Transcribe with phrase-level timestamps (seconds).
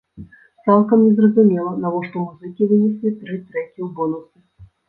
[0.69, 4.37] Цалкам незразумела, навошта музыкі вынеслі тры трэкі ў бонусы.